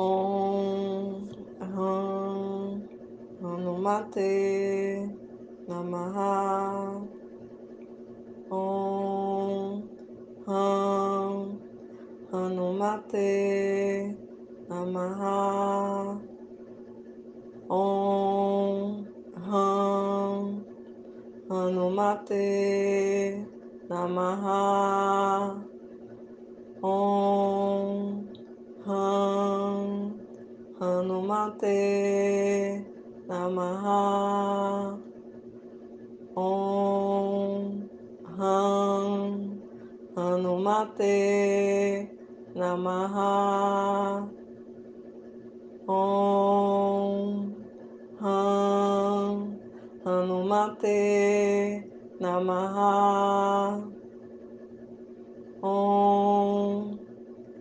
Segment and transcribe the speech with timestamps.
[0.00, 1.28] Om
[3.42, 4.32] Hanumate
[5.68, 7.04] Namaha.
[8.50, 9.90] Om
[10.46, 11.60] Hum
[12.32, 14.16] Hanumate
[14.70, 16.20] Namaha.
[17.68, 19.06] Om
[19.36, 20.64] Hum
[21.50, 22.46] Hanumate
[23.90, 24.60] Namaha.
[26.82, 28.29] Om
[28.86, 30.18] Hum
[30.80, 31.76] Hanumate
[33.28, 34.98] Namaha
[36.34, 37.90] Om
[38.24, 39.60] Hum
[40.16, 42.08] Hanumate
[42.56, 44.30] Namaha
[45.86, 47.54] Om
[48.18, 49.60] Hum
[50.06, 51.84] Hanumate
[52.18, 53.84] Namaha
[55.62, 56.98] Om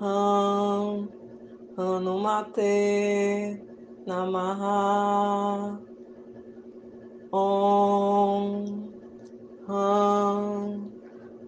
[0.00, 0.51] Hum
[1.76, 3.60] Anumate
[4.06, 5.78] Namaha.
[7.32, 8.92] Om
[9.66, 10.92] Ram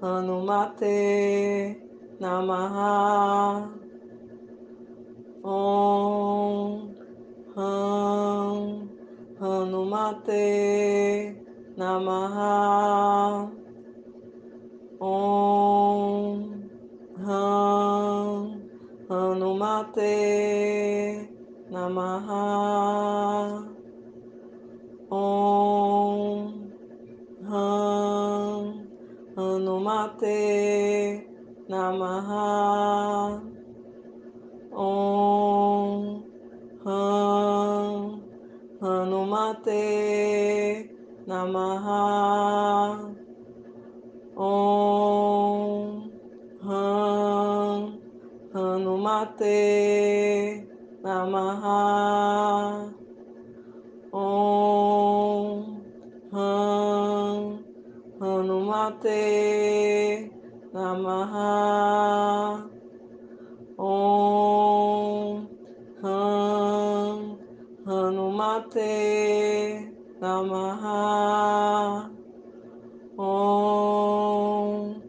[0.00, 1.76] Anumate
[2.20, 3.68] Namaha.
[5.42, 6.94] Om
[7.56, 8.88] Ram
[9.40, 10.46] Anumate
[11.76, 13.61] Namaha.
[21.92, 23.68] Namaha
[25.10, 26.72] Om
[27.44, 28.88] Hum
[29.36, 30.40] Hanumate
[31.68, 33.40] Namaha
[34.72, 36.24] Om
[36.84, 38.22] Hum
[38.80, 39.84] Hanumate
[41.28, 42.61] Namaha
[60.72, 62.64] Namaha.
[63.78, 65.46] Om
[66.00, 67.38] Hum
[67.84, 68.94] Hanumate.
[70.20, 72.08] Namaha.
[73.18, 75.02] Om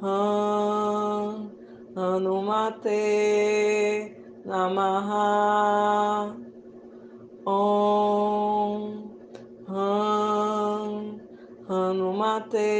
[0.00, 1.52] Hum
[1.94, 3.04] Hanumate.
[4.46, 5.28] Namaha.
[7.44, 8.82] Om
[9.68, 11.20] Hum
[11.68, 12.70] Hanumate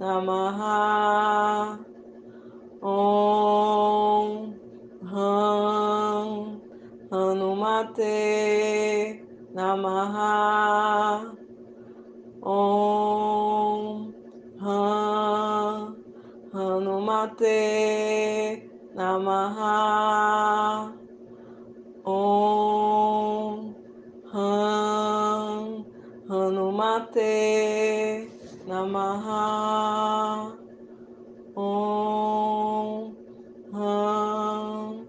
[0.00, 1.76] Namaha.
[2.80, 4.56] Om
[5.04, 6.60] Hum
[7.10, 9.20] Hanumate.
[9.54, 11.36] Namaha.
[12.42, 14.14] Om
[14.58, 15.96] Hum
[16.54, 17.60] Hanumate.
[18.96, 20.94] Namaha.
[22.06, 23.74] Om
[24.32, 25.84] Hum
[26.26, 30.52] Hanumate Namaha.
[31.56, 33.16] Om
[33.72, 35.06] Hum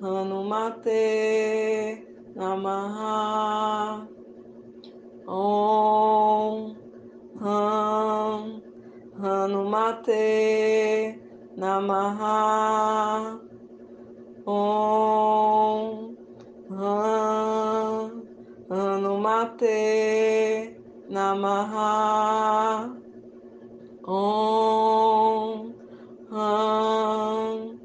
[0.00, 2.04] Hanumate.
[2.36, 4.06] Namaha.
[5.26, 6.76] Om
[7.40, 8.62] Hum
[9.20, 11.18] Hanumate.
[11.56, 13.38] Namaha.
[14.46, 16.16] Om
[16.70, 18.22] Hum
[18.70, 20.82] Hanumate.
[21.12, 22.41] Namaha
[24.04, 25.74] Om
[26.28, 27.78] Hum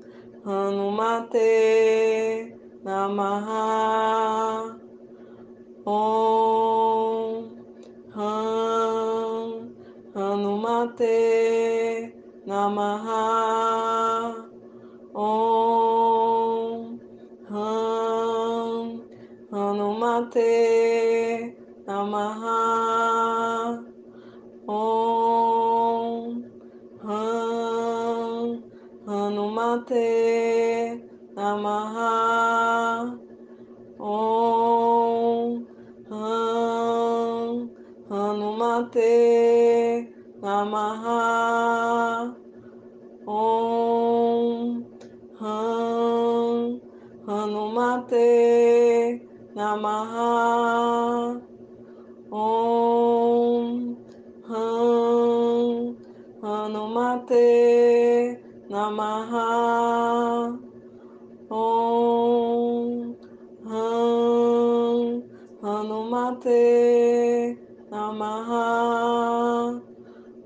[0.45, 1.53] Hanumate
[2.83, 4.79] Namaha.
[5.85, 7.49] Om
[8.15, 9.75] Hum
[10.15, 11.17] Hanumate
[12.47, 13.23] Namaha.
[15.13, 16.99] Om
[17.47, 19.01] Hum
[19.51, 20.51] Hanumate
[21.85, 22.56] Namaha
[49.57, 51.41] Namaha.
[52.31, 53.97] Om
[54.47, 55.97] Hum
[56.43, 58.37] Hanumate
[58.69, 59.49] Namaha.
[61.49, 63.15] Om
[63.65, 65.23] Hum
[65.63, 66.63] Hanumate
[67.91, 69.81] Namaha.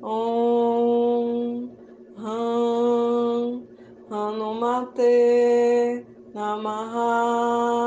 [0.02, 1.70] Om
[2.16, 3.68] Hum
[4.10, 5.16] Hanumate
[6.34, 7.81] Namaha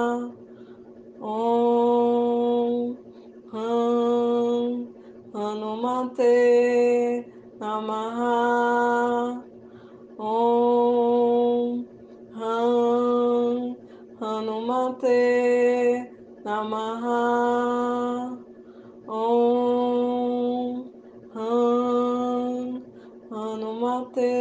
[19.09, 20.91] Om
[21.35, 22.83] Hum
[23.31, 24.33] Hanumate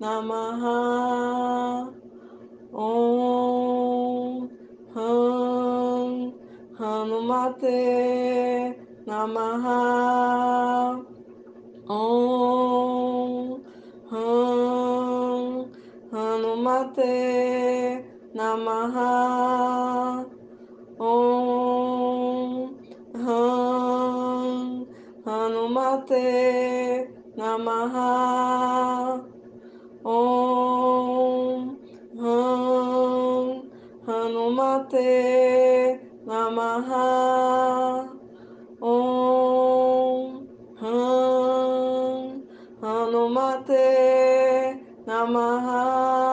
[0.00, 0.78] Namaha.
[2.72, 4.48] Om
[4.94, 6.32] Hum
[6.78, 7.78] Hanumate
[9.06, 9.80] Namaha.
[11.88, 13.60] Om
[14.10, 15.70] Hum
[16.12, 17.14] Hanumate
[18.34, 20.35] Namaha
[27.56, 29.24] Namaha.
[30.04, 31.76] Om
[32.20, 33.70] Hum
[34.06, 38.08] Hanumate Namaha.
[38.82, 40.46] Om
[40.80, 42.42] Hum
[42.82, 43.88] Hanumate
[45.06, 46.25] Namaha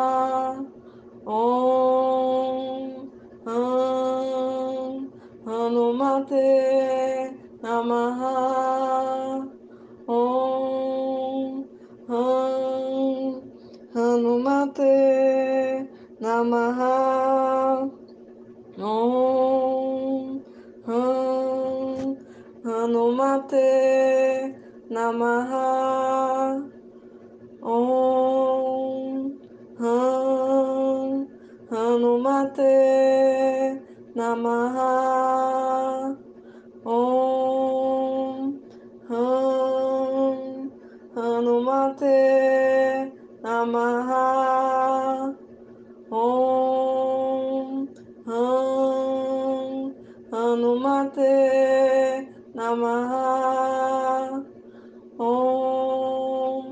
[52.73, 54.41] Namah
[55.19, 56.65] Om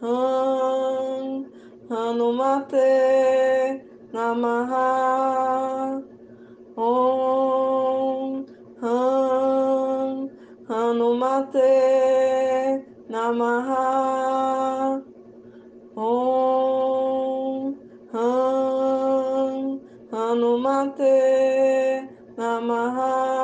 [0.00, 1.44] Han
[1.90, 2.92] Hanumate
[4.14, 4.72] Namah
[6.76, 8.46] Om
[8.80, 10.30] Han
[10.68, 11.72] Hanumate
[13.12, 13.68] Namah
[15.96, 17.76] Om
[18.12, 19.80] Han
[20.12, 21.16] Hanumate
[22.38, 23.41] Namah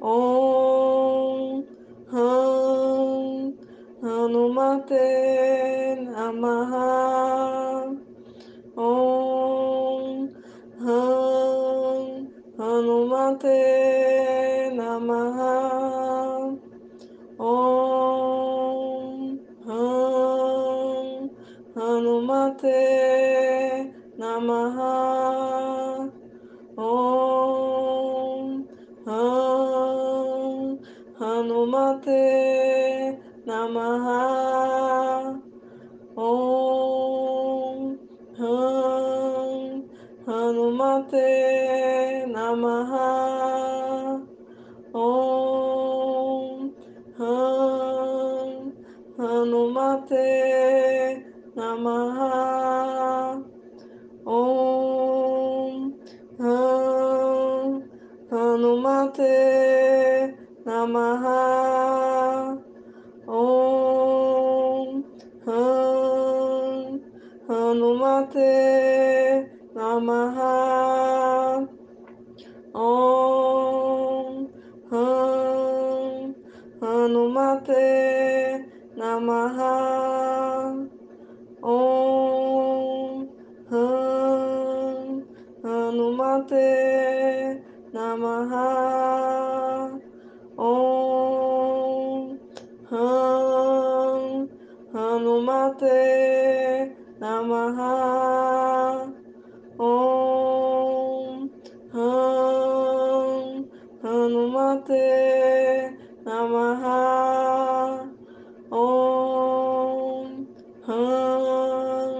[0.00, 1.64] Om
[2.10, 3.54] Hum
[4.02, 5.06] Hanumate
[6.08, 6.88] Namaha.
[8.76, 10.28] Om
[10.80, 12.28] Hum
[12.58, 13.60] Hanumate
[14.72, 15.54] Namaha.
[17.38, 21.30] Om Hum
[21.76, 22.80] Hanumate
[24.18, 25.21] Namaha
[51.56, 53.44] Namaha.
[54.24, 55.94] Om
[56.38, 57.82] Hum
[58.30, 59.36] Hanumate
[60.64, 62.56] Namaha.
[63.28, 65.04] Om
[65.44, 67.00] Hum
[67.48, 68.52] Hanumate
[69.76, 70.56] Namaha.
[72.74, 74.48] Om
[74.90, 76.34] Hum
[76.80, 77.84] Hanumate
[78.96, 80.41] Namaha
[104.92, 105.88] भगवते
[106.26, 106.84] नमः
[108.78, 108.84] ॐ
[110.88, 112.12] हं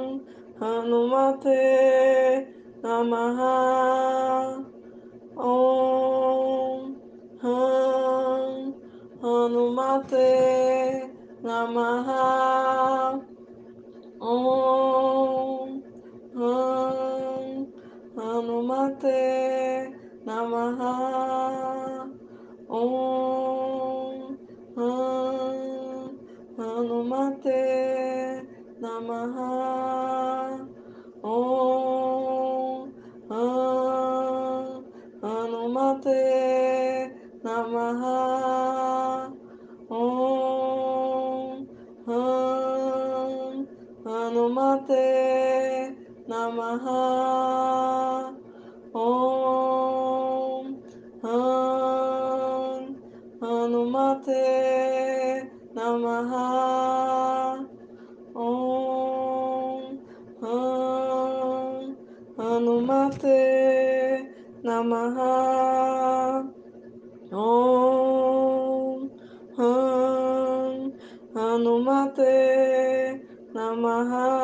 [0.63, 1.59] हनुमते
[2.85, 3.41] नमः
[5.49, 6.89] ॐ
[7.45, 8.49] हं
[9.25, 10.29] हनुमते
[11.47, 12.11] नमः
[14.33, 15.81] ॐ
[16.39, 17.51] हं
[18.19, 19.21] हनुमते
[20.29, 20.83] नमः
[22.73, 24.39] Om
[24.77, 26.19] Han
[26.57, 27.61] Hanumate
[28.81, 29.53] Namaha
[31.23, 32.93] Om
[33.29, 34.85] Han
[35.23, 36.21] Hanumate
[37.45, 38.19] Namaha
[39.91, 41.69] Om
[42.07, 43.67] Han
[44.07, 45.07] Hanumate
[46.27, 47.92] Namaha
[73.83, 74.42] 嘛哈。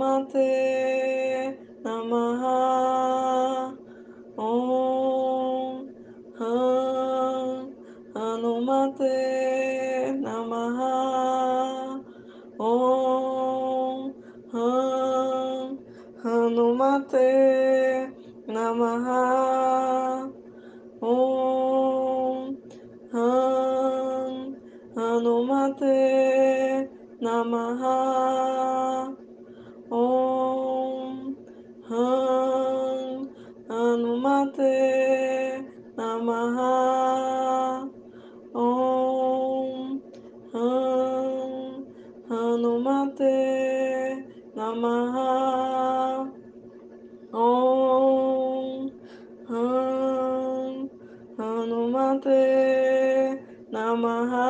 [0.00, 2.58] Mate Namaha
[4.36, 5.88] Om
[6.38, 7.74] Han
[8.16, 9.16] Anumate
[10.24, 10.94] Namaha
[12.58, 14.14] Om
[14.52, 15.78] Han
[16.24, 17.30] Anumate
[18.48, 19.22] Namaha
[21.02, 22.58] Om
[23.12, 24.56] Han
[24.96, 26.88] Anumate
[27.22, 28.93] Namaha.
[53.74, 54.43] नमः